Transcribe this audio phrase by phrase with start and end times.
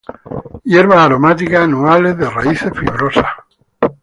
[0.63, 3.27] Hierbas aromáticas, anuales, de raíces fibrosas.